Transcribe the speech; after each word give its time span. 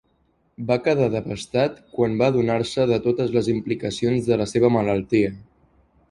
Va 0.69 0.75
quedar 0.85 1.09
devastat 1.15 1.75
quan 1.97 2.15
va 2.21 2.29
adonar-se 2.33 2.85
de 2.91 2.97
totes 3.03 3.33
les 3.35 3.49
implicacions 3.55 4.31
de 4.31 4.39
la 4.43 4.47
seva 4.53 4.73
malaltia. 4.77 5.29